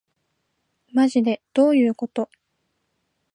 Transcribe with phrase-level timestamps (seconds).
[0.93, 2.27] まじでどういうこと